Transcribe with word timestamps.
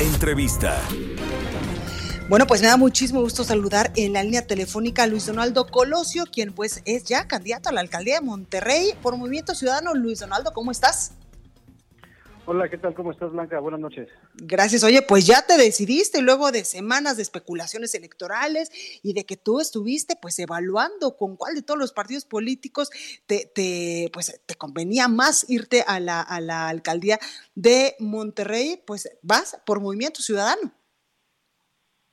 Entrevista. 0.00 0.76
Bueno, 2.28 2.48
pues 2.48 2.60
me 2.60 2.66
da 2.66 2.76
muchísimo 2.76 3.20
gusto 3.20 3.44
saludar 3.44 3.92
en 3.94 4.14
la 4.14 4.24
línea 4.24 4.44
telefónica 4.44 5.04
a 5.04 5.06
Luis 5.06 5.26
Donaldo 5.26 5.68
Colosio, 5.68 6.24
quien 6.24 6.52
pues 6.52 6.82
es 6.84 7.04
ya 7.04 7.28
candidato 7.28 7.68
a 7.68 7.72
la 7.72 7.80
alcaldía 7.80 8.16
de 8.16 8.20
Monterrey 8.22 8.94
por 9.02 9.16
Movimiento 9.16 9.54
Ciudadano. 9.54 9.94
Luis 9.94 10.18
Donaldo, 10.18 10.52
¿cómo 10.52 10.72
estás? 10.72 11.12
Hola, 12.46 12.68
¿qué 12.68 12.76
tal? 12.76 12.92
¿Cómo 12.92 13.10
estás, 13.10 13.32
Blanca? 13.32 13.58
Buenas 13.58 13.80
noches. 13.80 14.08
Gracias. 14.34 14.84
Oye, 14.84 15.00
pues 15.00 15.26
ya 15.26 15.46
te 15.46 15.56
decidiste 15.56 16.20
luego 16.20 16.52
de 16.52 16.64
semanas 16.64 17.16
de 17.16 17.22
especulaciones 17.22 17.94
electorales 17.94 18.70
y 19.02 19.14
de 19.14 19.24
que 19.24 19.38
tú 19.38 19.60
estuviste 19.60 20.14
pues 20.20 20.38
evaluando 20.38 21.16
con 21.16 21.36
cuál 21.36 21.54
de 21.54 21.62
todos 21.62 21.80
los 21.80 21.94
partidos 21.94 22.26
políticos 22.26 22.90
te, 23.26 23.50
te 23.54 24.10
pues 24.12 24.42
te 24.44 24.54
convenía 24.56 25.08
más 25.08 25.48
irte 25.48 25.84
a 25.86 26.00
la, 26.00 26.20
a 26.20 26.40
la 26.42 26.68
alcaldía 26.68 27.18
de 27.54 27.94
Monterrey, 27.98 28.82
pues 28.86 29.10
vas 29.22 29.58
por 29.64 29.80
Movimiento 29.80 30.20
Ciudadano. 30.20 30.70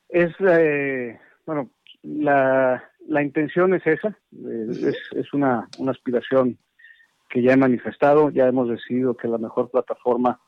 Es, 0.07 0.31
eh, 0.39 1.19
bueno, 1.45 1.71
la, 2.03 2.89
la 3.05 3.21
intención 3.21 3.73
es 3.73 3.85
esa, 3.85 4.17
eh, 4.31 4.67
es, 4.69 4.97
es 5.13 5.33
una, 5.33 5.67
una 5.77 5.91
aspiración 5.91 6.57
que 7.31 7.41
ya 7.41 7.53
he 7.53 7.57
manifestado, 7.57 8.29
ya 8.29 8.47
hemos 8.47 8.69
decidido 8.69 9.15
que 9.15 9.27
la 9.27 9.37
mejor 9.37 9.71
plataforma 9.71 10.39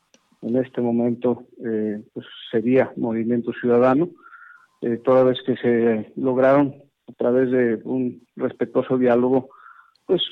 en 0.42 0.56
este 0.56 0.82
momento 0.82 1.44
eh, 1.64 2.02
pues 2.12 2.26
sería 2.50 2.92
Movimiento 2.96 3.52
Ciudadano, 3.52 4.10
eh, 4.82 5.00
toda 5.02 5.24
vez 5.24 5.38
que 5.46 5.56
se 5.56 6.12
lograron 6.16 6.74
a 7.08 7.12
través 7.12 7.50
de 7.50 7.80
un 7.84 8.26
respetuoso 8.36 8.98
diálogo, 8.98 9.48
pues 10.06 10.22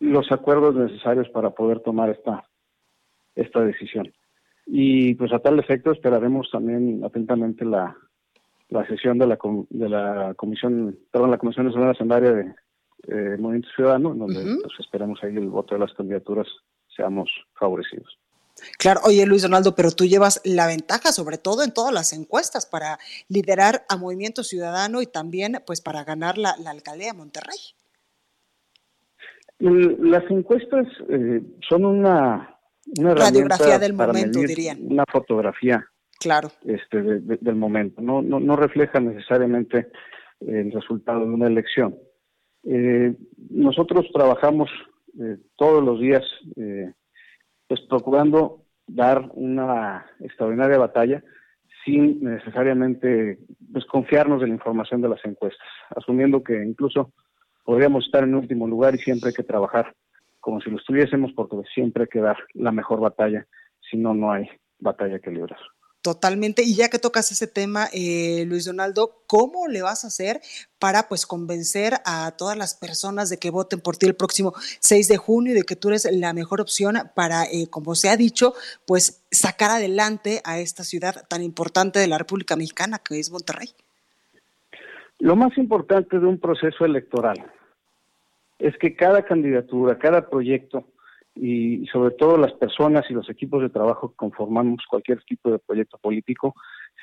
los 0.00 0.32
acuerdos 0.32 0.74
necesarios 0.74 1.28
para 1.28 1.50
poder 1.50 1.80
tomar 1.80 2.10
esta 2.10 2.42
esta 3.34 3.60
decisión. 3.60 4.12
Y 4.66 5.14
pues 5.14 5.32
a 5.32 5.38
tal 5.38 5.58
efecto 5.58 5.92
esperaremos 5.92 6.50
también 6.50 7.02
atentamente 7.04 7.64
la, 7.64 7.96
la 8.68 8.86
sesión 8.86 9.18
de 9.18 9.26
la 9.26 9.38
de 9.70 9.88
la 9.88 10.34
comisión, 10.36 10.98
perdón, 11.10 11.30
la 11.30 11.38
comisión 11.38 11.66
nacional 11.66 11.90
hacendaria 11.90 12.32
de 12.32 12.54
eh, 13.08 13.36
Movimiento 13.38 13.68
Ciudadano, 13.74 14.14
donde 14.14 14.42
pues, 14.62 14.74
esperamos 14.80 15.18
ahí 15.22 15.36
el 15.36 15.48
voto 15.48 15.74
de 15.74 15.80
las 15.80 15.92
candidaturas 15.94 16.46
seamos 16.94 17.28
favorecidos. 17.54 18.18
Claro, 18.78 19.00
oye 19.04 19.26
Luis 19.26 19.42
Donaldo, 19.42 19.74
pero 19.74 19.90
tú 19.90 20.04
llevas 20.04 20.40
la 20.44 20.66
ventaja, 20.66 21.10
sobre 21.10 21.38
todo 21.38 21.64
en 21.64 21.72
todas 21.72 21.92
las 21.92 22.12
encuestas, 22.12 22.66
para 22.66 22.98
liderar 23.28 23.84
a 23.88 23.96
Movimiento 23.96 24.44
Ciudadano 24.44 25.02
y 25.02 25.06
también 25.06 25.62
pues 25.66 25.80
para 25.80 26.04
ganar 26.04 26.38
la, 26.38 26.54
la 26.58 26.70
alcaldía 26.70 27.08
de 27.08 27.18
Monterrey. 27.18 27.56
Las 29.58 30.28
encuestas 30.30 30.86
eh, 31.08 31.40
son 31.68 31.84
una, 31.84 32.58
una 32.98 33.14
radiografía 33.14 33.78
del 33.78 33.94
momento, 33.94 34.40
dirían. 34.40 34.78
Una 34.82 35.04
fotografía 35.10 35.84
claro. 36.18 36.50
este, 36.64 37.00
de, 37.00 37.20
de, 37.20 37.38
del 37.40 37.54
momento. 37.54 38.02
No, 38.02 38.22
no, 38.22 38.40
no 38.40 38.56
refleja 38.56 39.00
necesariamente 39.00 39.88
el 40.40 40.72
resultado 40.72 41.20
de 41.20 41.30
una 41.30 41.46
elección. 41.46 41.96
Eh, 42.64 43.14
nosotros 43.50 44.06
trabajamos 44.12 44.70
eh, 45.20 45.38
todos 45.56 45.82
los 45.82 46.00
días, 46.00 46.22
eh, 46.56 46.92
pues 47.66 47.80
procurando 47.82 48.64
dar 48.86 49.30
una 49.34 50.06
extraordinaria 50.20 50.78
batalla 50.78 51.22
sin 51.84 52.22
necesariamente 52.22 53.38
pues, 53.72 53.84
confiarnos 53.86 54.40
de 54.40 54.46
la 54.46 54.54
información 54.54 55.00
de 55.02 55.08
las 55.08 55.24
encuestas, 55.24 55.66
asumiendo 55.96 56.42
que 56.42 56.62
incluso 56.64 57.12
podríamos 57.64 58.04
estar 58.04 58.24
en 58.24 58.34
último 58.34 58.66
lugar 58.66 58.94
y 58.94 58.98
siempre 58.98 59.28
hay 59.28 59.34
que 59.34 59.42
trabajar 59.42 59.94
como 60.40 60.60
si 60.60 60.70
lo 60.70 60.76
estuviésemos 60.76 61.32
porque 61.32 61.56
siempre 61.72 62.04
hay 62.04 62.08
que 62.08 62.20
dar 62.20 62.36
la 62.54 62.72
mejor 62.72 63.00
batalla, 63.00 63.46
si 63.90 63.96
no, 63.96 64.14
no 64.14 64.32
hay 64.32 64.48
batalla 64.78 65.18
que 65.18 65.30
librar. 65.30 65.58
Totalmente. 66.02 66.62
Y 66.64 66.74
ya 66.74 66.88
que 66.88 66.98
tocas 66.98 67.30
ese 67.30 67.46
tema, 67.46 67.86
eh, 67.92 68.44
Luis 68.48 68.64
Donaldo, 68.64 69.22
¿cómo 69.28 69.68
le 69.68 69.82
vas 69.82 70.02
a 70.02 70.08
hacer 70.08 70.40
para 70.80 71.04
pues 71.08 71.26
convencer 71.26 71.94
a 72.04 72.32
todas 72.36 72.58
las 72.58 72.74
personas 72.74 73.30
de 73.30 73.38
que 73.38 73.50
voten 73.50 73.80
por 73.80 73.96
ti 73.96 74.06
el 74.06 74.16
próximo 74.16 74.52
6 74.80 75.06
de 75.06 75.16
junio 75.16 75.52
y 75.52 75.54
de 75.54 75.62
que 75.62 75.76
tú 75.76 75.90
eres 75.90 76.08
la 76.10 76.32
mejor 76.32 76.60
opción 76.60 76.96
para, 77.14 77.44
eh, 77.44 77.68
como 77.70 77.94
se 77.94 78.08
ha 78.08 78.16
dicho, 78.16 78.52
pues 78.84 79.24
sacar 79.30 79.70
adelante 79.70 80.40
a 80.44 80.58
esta 80.58 80.82
ciudad 80.82 81.24
tan 81.28 81.40
importante 81.40 82.00
de 82.00 82.08
la 82.08 82.18
República 82.18 82.56
Mexicana 82.56 82.98
que 82.98 83.20
es 83.20 83.30
Monterrey? 83.30 83.68
Lo 85.20 85.36
más 85.36 85.56
importante 85.56 86.18
de 86.18 86.26
un 86.26 86.40
proceso 86.40 86.84
electoral 86.84 87.46
es 88.58 88.76
que 88.78 88.96
cada 88.96 89.22
candidatura, 89.22 90.00
cada 90.00 90.28
proyecto 90.28 90.84
y 91.34 91.86
sobre 91.86 92.14
todo 92.14 92.36
las 92.36 92.52
personas 92.52 93.04
y 93.08 93.14
los 93.14 93.28
equipos 93.30 93.62
de 93.62 93.70
trabajo 93.70 94.10
que 94.10 94.16
conformamos 94.16 94.84
cualquier 94.88 95.22
tipo 95.24 95.50
de 95.50 95.58
proyecto 95.58 95.98
político, 95.98 96.54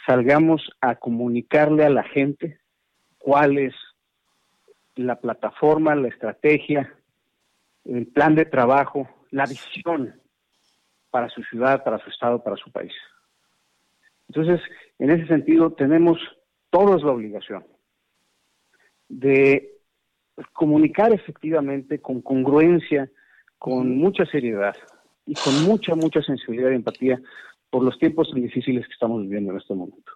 salgamos 0.05 0.69
a 0.81 0.95
comunicarle 0.95 1.85
a 1.85 1.89
la 1.89 2.03
gente 2.03 2.59
cuál 3.17 3.57
es 3.57 3.73
la 4.95 5.19
plataforma, 5.19 5.95
la 5.95 6.09
estrategia, 6.09 6.93
el 7.85 8.07
plan 8.07 8.35
de 8.35 8.45
trabajo, 8.45 9.09
la 9.31 9.45
visión 9.45 10.19
para 11.09 11.29
su 11.29 11.41
ciudad, 11.43 11.83
para 11.83 11.99
su 11.99 12.09
estado, 12.09 12.43
para 12.43 12.55
su 12.55 12.71
país. 12.71 12.93
Entonces, 14.27 14.61
en 14.99 15.09
ese 15.09 15.27
sentido, 15.27 15.71
tenemos 15.71 16.19
todos 16.69 17.03
la 17.03 17.11
obligación 17.11 17.65
de 19.07 19.79
comunicar 20.53 21.11
efectivamente 21.13 21.99
con 21.99 22.21
congruencia, 22.21 23.09
con 23.59 23.97
mucha 23.97 24.25
seriedad 24.25 24.75
y 25.25 25.35
con 25.35 25.63
mucha, 25.63 25.93
mucha 25.93 26.23
sensibilidad 26.23 26.71
y 26.71 26.75
empatía 26.75 27.21
por 27.69 27.83
los 27.83 27.99
tiempos 27.99 28.31
tan 28.31 28.41
difíciles 28.41 28.87
que 28.87 28.93
estamos 28.93 29.21
viviendo 29.21 29.51
en 29.51 29.57
este 29.57 29.75
momento. 29.75 30.11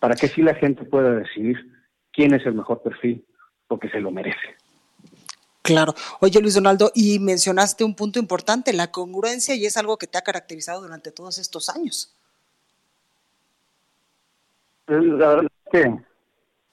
Para 0.00 0.16
que 0.16 0.26
así 0.26 0.42
la 0.42 0.54
gente 0.54 0.84
pueda 0.84 1.14
decidir 1.14 1.56
quién 2.12 2.34
es 2.34 2.44
el 2.46 2.54
mejor 2.54 2.82
perfil, 2.82 3.24
porque 3.68 3.88
se 3.90 4.00
lo 4.00 4.10
merece. 4.10 4.56
Claro. 5.62 5.94
Oye, 6.20 6.40
Luis 6.40 6.54
Donaldo, 6.54 6.92
y 6.94 7.18
mencionaste 7.18 7.84
un 7.84 7.94
punto 7.94 8.18
importante, 8.18 8.72
la 8.72 8.90
congruencia, 8.90 9.54
y 9.54 9.66
es 9.66 9.76
algo 9.76 9.96
que 9.96 10.06
te 10.06 10.16
ha 10.16 10.22
caracterizado 10.22 10.80
durante 10.80 11.12
todos 11.12 11.38
estos 11.38 11.68
años. 11.68 12.16
Pues, 14.86 15.04
la 15.04 15.28
verdad 15.28 15.44
es 15.44 15.72
que 15.72 15.96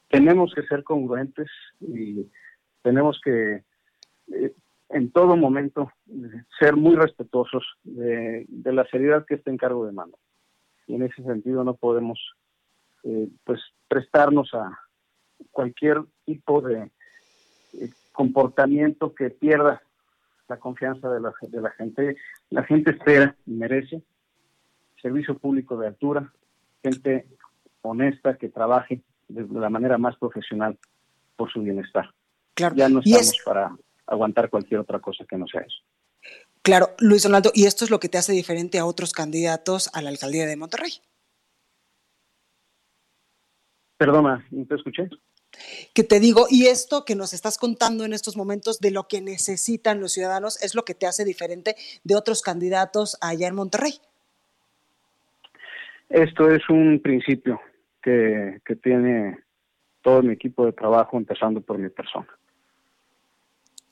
tenemos 0.09 0.53
que 0.53 0.61
ser 0.63 0.83
congruentes 0.83 1.47
y 1.81 2.27
tenemos 2.83 3.19
que 3.23 3.63
eh, 4.31 4.53
en 4.93 5.11
todo 5.11 5.35
momento 5.35 5.91
ser 6.59 6.75
muy 6.75 6.95
respetuosos 6.95 7.63
de, 7.83 8.45
de, 8.47 8.73
la 8.73 8.85
seriedad 8.85 9.25
que 9.25 9.35
este 9.35 9.51
encargo 9.51 9.85
demanda. 9.85 10.17
Y 10.87 10.95
en 10.95 11.03
ese 11.03 11.23
sentido 11.23 11.63
no 11.63 11.75
podemos 11.75 12.19
eh, 13.03 13.27
pues 13.43 13.59
prestarnos 13.87 14.53
a 14.53 14.79
cualquier 15.51 16.01
tipo 16.25 16.61
de 16.61 16.91
eh, 17.73 17.89
comportamiento 18.11 19.13
que 19.13 19.29
pierda 19.29 19.81
la 20.47 20.57
confianza 20.57 21.09
de 21.09 21.19
la, 21.19 21.33
de 21.41 21.61
la 21.61 21.71
gente. 21.71 22.17
La 22.49 22.63
gente 22.63 22.91
espera 22.91 23.35
y 23.45 23.51
merece 23.51 24.03
servicio 25.01 25.37
público 25.37 25.77
de 25.77 25.87
altura, 25.87 26.31
gente 26.81 27.27
honesta 27.81 28.37
que 28.37 28.49
trabaje 28.49 29.01
de 29.27 29.45
la 29.59 29.69
manera 29.69 29.97
más 29.97 30.15
profesional 30.17 30.77
por 31.35 31.51
su 31.51 31.61
bienestar. 31.61 32.09
Claro. 32.53 32.75
Ya 32.75 32.87
no 32.87 33.01
Y 33.03 33.11
estamos 33.11 33.33
es- 33.33 33.43
para 33.43 33.75
aguantar 34.07 34.49
cualquier 34.49 34.79
otra 34.79 34.99
cosa 34.99 35.25
que 35.25 35.37
no 35.37 35.47
sea 35.47 35.61
eso. 35.61 35.77
Claro, 36.61 36.91
Luis 36.99 37.23
Donaldo, 37.23 37.51
y 37.53 37.65
esto 37.65 37.83
es 37.83 37.91
lo 37.91 37.99
que 37.99 38.07
te 38.07 38.17
hace 38.17 38.31
diferente 38.31 38.79
a 38.79 38.85
otros 38.85 39.11
candidatos 39.11 39.89
a 39.93 40.01
la 40.01 40.09
alcaldía 40.09 40.45
de 40.45 40.55
Monterrey. 40.55 40.91
Perdona, 43.97 44.45
¿no 44.51 44.65
te 44.65 44.75
escuché? 44.75 45.09
Que 45.93 46.03
te 46.03 46.19
digo, 46.19 46.47
y 46.49 46.67
esto 46.67 47.05
que 47.05 47.15
nos 47.15 47.33
estás 47.33 47.57
contando 47.57 48.05
en 48.05 48.13
estos 48.13 48.37
momentos 48.37 48.79
de 48.79 48.91
lo 48.91 49.07
que 49.07 49.21
necesitan 49.21 49.99
los 49.99 50.13
ciudadanos 50.13 50.61
es 50.63 50.73
lo 50.73 50.83
que 50.83 50.95
te 50.95 51.05
hace 51.05 51.25
diferente 51.25 51.75
de 52.03 52.15
otros 52.15 52.41
candidatos 52.41 53.17
allá 53.21 53.47
en 53.47 53.55
Monterrey. 53.55 53.93
Esto 56.09 56.49
es 56.49 56.67
un 56.69 57.01
principio 57.01 57.59
que, 58.01 58.61
que 58.65 58.75
tiene 58.75 59.39
todo 60.01 60.21
mi 60.21 60.33
equipo 60.33 60.65
de 60.65 60.73
trabajo, 60.73 61.17
empezando 61.17 61.61
por 61.61 61.77
mi 61.77 61.89
persona. 61.89 62.27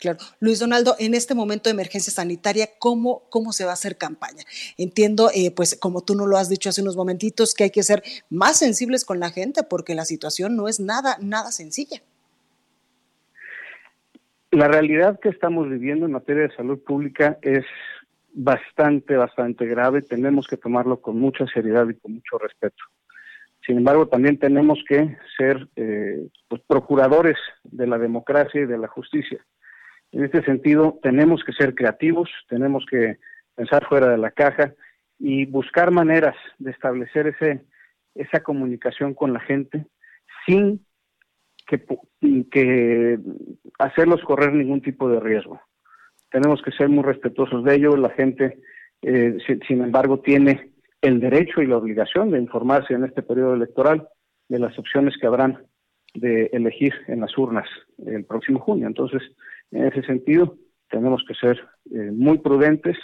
Claro. 0.01 0.17
Luis 0.39 0.59
Donaldo, 0.59 0.95
en 0.97 1.13
este 1.13 1.35
momento 1.35 1.69
de 1.69 1.75
emergencia 1.75 2.11
sanitaria, 2.11 2.67
¿cómo, 2.79 3.21
cómo 3.29 3.53
se 3.53 3.65
va 3.65 3.69
a 3.69 3.73
hacer 3.75 3.97
campaña? 3.99 4.43
Entiendo, 4.75 5.29
eh, 5.31 5.51
pues 5.55 5.77
como 5.79 6.01
tú 6.01 6.15
no 6.15 6.25
lo 6.25 6.37
has 6.37 6.49
dicho 6.49 6.69
hace 6.69 6.81
unos 6.81 6.97
momentitos, 6.97 7.53
que 7.53 7.65
hay 7.65 7.69
que 7.69 7.83
ser 7.83 8.01
más 8.31 8.57
sensibles 8.57 9.05
con 9.05 9.19
la 9.19 9.29
gente 9.29 9.61
porque 9.61 9.93
la 9.93 10.05
situación 10.05 10.55
no 10.55 10.67
es 10.67 10.79
nada, 10.79 11.17
nada 11.21 11.51
sencilla. 11.51 12.01
La 14.49 14.67
realidad 14.67 15.19
que 15.19 15.29
estamos 15.29 15.69
viviendo 15.69 16.07
en 16.07 16.13
materia 16.13 16.47
de 16.47 16.55
salud 16.55 16.79
pública 16.79 17.37
es 17.43 17.63
bastante, 18.33 19.15
bastante 19.17 19.67
grave. 19.67 20.01
Tenemos 20.01 20.47
que 20.47 20.57
tomarlo 20.57 20.99
con 20.99 21.19
mucha 21.19 21.45
seriedad 21.45 21.87
y 21.87 21.93
con 21.93 22.13
mucho 22.15 22.39
respeto. 22.39 22.83
Sin 23.67 23.77
embargo, 23.77 24.07
también 24.07 24.39
tenemos 24.39 24.79
que 24.89 25.15
ser 25.37 25.67
eh, 25.75 26.27
pues, 26.47 26.59
procuradores 26.65 27.37
de 27.65 27.85
la 27.85 27.99
democracia 27.99 28.61
y 28.61 28.65
de 28.65 28.79
la 28.79 28.87
justicia. 28.87 29.45
En 30.11 30.25
este 30.25 30.43
sentido, 30.43 30.99
tenemos 31.01 31.43
que 31.43 31.53
ser 31.53 31.73
creativos, 31.73 32.29
tenemos 32.49 32.85
que 32.89 33.17
pensar 33.55 33.85
fuera 33.87 34.09
de 34.09 34.17
la 34.17 34.31
caja 34.31 34.73
y 35.19 35.45
buscar 35.45 35.91
maneras 35.91 36.35
de 36.57 36.71
establecer 36.71 37.27
ese, 37.27 37.63
esa 38.15 38.41
comunicación 38.41 39.13
con 39.13 39.33
la 39.33 39.39
gente 39.39 39.85
sin 40.45 40.85
que, 42.51 43.19
hacerlos 43.79 44.21
correr 44.23 44.53
ningún 44.53 44.81
tipo 44.81 45.09
de 45.09 45.19
riesgo. 45.19 45.61
Tenemos 46.29 46.61
que 46.61 46.71
ser 46.71 46.89
muy 46.89 47.03
respetuosos 47.03 47.63
de 47.63 47.75
ello. 47.75 47.95
La 47.95 48.09
gente, 48.09 48.59
eh, 49.01 49.37
sin 49.67 49.81
embargo, 49.81 50.19
tiene 50.19 50.71
el 51.01 51.19
derecho 51.19 51.61
y 51.61 51.67
la 51.67 51.77
obligación 51.77 52.31
de 52.31 52.39
informarse 52.39 52.93
en 52.93 53.05
este 53.05 53.21
periodo 53.21 53.53
electoral 53.53 54.07
de 54.49 54.59
las 54.59 54.77
opciones 54.77 55.15
que 55.19 55.27
habrán 55.27 55.65
de 56.13 56.49
elegir 56.51 56.93
en 57.07 57.21
las 57.21 57.37
urnas 57.37 57.67
el 58.05 58.25
próximo 58.25 58.59
junio. 58.59 58.87
Entonces, 58.87 59.21
en 59.71 59.85
ese 59.85 60.03
sentido, 60.03 60.57
tenemos 60.89 61.23
que 61.27 61.33
ser 61.35 61.59
eh, 61.91 62.11
muy 62.11 62.37
prudentes 62.39 62.97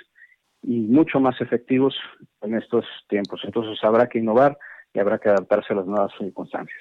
y 0.62 0.80
mucho 0.80 1.20
más 1.20 1.40
efectivos 1.42 1.96
en 2.42 2.56
estos 2.56 2.86
tiempos. 3.08 3.42
Entonces, 3.44 3.82
habrá 3.84 4.08
que 4.08 4.20
innovar 4.20 4.58
y 4.94 5.00
habrá 5.00 5.20
que 5.20 5.30
adaptarse 5.30 5.74
a 5.74 5.78
las 5.78 5.86
nuevas 5.86 6.12
circunstancias. 6.18 6.78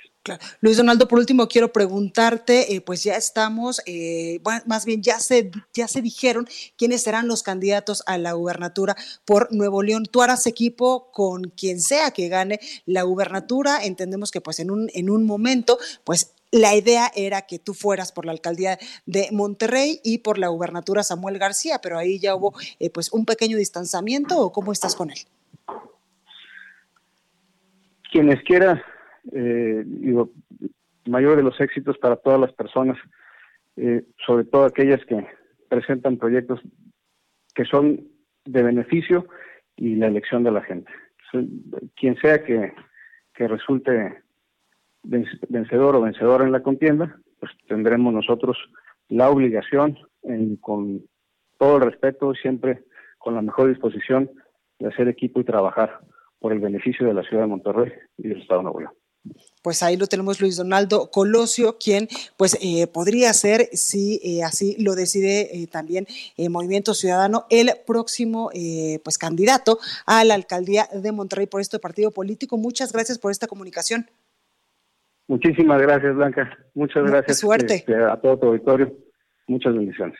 Luis 0.61 0.77
Donaldo, 0.77 1.07
por 1.07 1.19
último, 1.19 1.47
quiero 1.47 1.73
preguntarte, 1.73 2.75
eh, 2.75 2.81
pues 2.81 3.05
ya 3.05 3.15
estamos, 3.15 3.81
eh, 3.87 4.41
más 4.67 4.85
bien 4.85 5.03
ya 5.03 5.21
se, 5.21 5.51
ya 5.73 5.87
se 5.87 6.03
dijeron 6.03 6.47
quiénes 6.77 7.03
serán 7.03 7.29
los 7.29 7.43
candidatos 7.43 8.03
a 8.07 8.19
la 8.19 8.33
gubernatura 8.33 8.97
por 9.25 9.53
Nuevo 9.53 9.83
León. 9.83 10.05
Tú 10.11 10.23
harás 10.23 10.47
equipo 10.47 11.11
con 11.13 11.45
quien 11.51 11.81
sea 11.81 12.11
que 12.11 12.29
gane 12.29 12.59
la 12.87 13.03
gubernatura. 13.03 13.85
Entendemos 13.85 14.31
que 14.31 14.41
pues 14.41 14.59
en 14.59 14.71
un, 14.71 14.89
en 14.95 15.11
un 15.11 15.27
momento, 15.27 15.79
pues 16.05 16.36
la 16.57 16.75
idea 16.75 17.11
era 17.15 17.43
que 17.43 17.59
tú 17.59 17.75
fueras 17.75 18.13
por 18.13 18.25
la 18.25 18.33
alcaldía 18.33 18.79
de 19.05 19.29
Monterrey 19.33 20.01
y 20.03 20.19
por 20.19 20.39
la 20.39 20.49
gubernatura 20.49 21.03
Samuel 21.03 21.39
García, 21.39 21.81
pero 21.83 21.99
ahí 21.99 22.19
ya 22.19 22.35
hubo 22.35 22.55
eh, 22.81 22.91
pues 22.91 23.13
un 23.13 23.25
pequeño 23.27 23.57
distanciamiento 23.57 24.39
o 24.41 24.53
cómo 24.53 24.73
estás 24.73 24.97
con 24.97 25.11
él. 25.11 25.19
Quienes 28.11 28.43
quiera, 28.43 28.83
eh, 29.33 29.83
digo, 29.85 30.31
mayor 31.07 31.37
de 31.37 31.43
los 31.43 31.61
éxitos 31.61 31.99
para 31.99 32.17
todas 32.17 32.41
las 32.41 32.53
personas, 32.53 32.97
eh, 33.77 34.05
sobre 34.25 34.45
todo 34.45 34.65
aquellas 34.65 35.05
que 35.05 35.27
presentan 35.69 36.17
proyectos 36.17 36.61
que 37.55 37.65
son 37.65 38.09
de 38.45 38.63
beneficio 38.63 39.29
y 39.77 39.97
la 39.97 40.07
elección 40.07 40.45
de 40.45 40.53
la 40.53 40.63
gente. 40.63 40.91
Quien 41.97 42.17
sea 42.21 42.43
que, 42.45 42.73
que 43.35 43.49
resulte 43.49 44.23
vencedor 45.49 45.97
o 45.97 46.01
vencedora 46.01 46.45
en 46.45 46.53
la 46.53 46.63
contienda, 46.63 47.19
pues 47.41 47.53
tendremos 47.69 48.13
nosotros 48.13 48.57
la 49.09 49.31
obligación, 49.31 49.99
con 50.61 51.03
todo 51.59 51.77
el 51.77 51.83
respeto, 51.83 52.35
siempre 52.35 52.85
con 53.19 53.35
la 53.35 53.43
mejor 53.43 53.69
disposición 53.69 54.31
de 54.79 54.89
hacer 54.89 55.09
equipo 55.09 55.41
y 55.41 55.45
trabajar 55.45 56.01
por 56.39 56.53
el 56.53 56.61
beneficio 56.61 57.07
de 57.07 57.15
la 57.15 57.23
ciudad 57.23 57.45
de 57.45 57.49
Monterrey 57.49 57.93
y 58.19 58.29
del 58.29 58.43
Estado 58.43 58.61
de 58.61 58.65
Nuevo 58.65 58.81
León. 58.81 58.93
Pues 59.63 59.83
ahí 59.83 59.97
lo 59.97 60.07
tenemos 60.07 60.41
Luis 60.41 60.57
Donaldo 60.57 61.11
Colosio, 61.11 61.77
quien 61.79 62.09
pues 62.37 62.57
eh, 62.61 62.87
podría 62.87 63.33
ser, 63.33 63.69
si 63.73 64.21
eh, 64.23 64.45
así 64.45 64.77
lo 64.79 64.95
decide 64.95 65.57
eh, 65.57 65.67
también 65.67 66.07
Movimiento 66.51 66.95
Ciudadano, 66.95 67.47
el 67.51 67.73
próximo 67.85 68.51
pues 69.03 69.19
candidato 69.19 69.79
a 70.07 70.25
la 70.25 70.35
alcaldía 70.35 70.89
de 70.93 71.11
Monterrey 71.11 71.47
por 71.47 71.61
este 71.61 71.81
partido 71.81 72.13
político. 72.13 72.57
Muchas 72.57 72.93
gracias 72.93 73.19
por 73.19 73.33
esta 73.33 73.49
comunicación. 73.49 74.07
Muchísimas 75.29 75.83
gracias, 75.83 76.15
Blanca. 76.15 76.51
Muchas 76.75 77.05
gracias 77.05 77.39
suerte. 77.41 77.75
Este, 77.75 77.95
a 77.95 78.17
todo 78.17 78.39
tu 78.39 78.47
auditorio. 78.49 78.93
Muchas 79.49 79.75
bendiciones. 79.75 80.17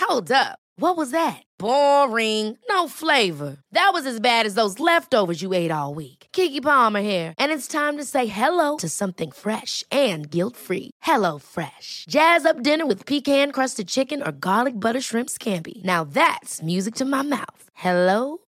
Hold 0.00 0.30
up. 0.30 0.58
What 0.78 0.96
was 0.96 1.10
that? 1.10 1.42
Boring. 1.58 2.58
No 2.68 2.86
flavor. 2.86 3.56
That 3.72 3.90
was 3.92 4.06
as 4.06 4.20
bad 4.20 4.46
as 4.46 4.54
those 4.54 4.78
leftovers 4.78 5.40
you 5.40 5.54
ate 5.54 5.70
all 5.70 5.94
week. 5.94 6.26
Kiki 6.32 6.60
Palmer 6.60 7.00
here, 7.00 7.34
and 7.38 7.50
it's 7.50 7.66
time 7.66 7.96
to 7.96 8.04
say 8.04 8.26
hello 8.26 8.76
to 8.76 8.88
something 8.88 9.32
fresh 9.32 9.82
and 9.90 10.30
guilt-free. 10.30 10.90
Hello 11.02 11.38
Fresh. 11.38 12.04
Jazz 12.08 12.44
up 12.46 12.62
dinner 12.62 12.86
with 12.86 13.06
pecan-crusted 13.06 13.88
chicken 13.88 14.22
or 14.22 14.32
garlic 14.32 14.74
butter 14.78 15.00
shrimp 15.00 15.30
scampi. 15.30 15.82
Now 15.84 16.04
that's 16.04 16.62
music 16.62 16.94
to 16.96 17.04
my 17.04 17.22
mouth. 17.22 17.70
Hello 17.74 18.45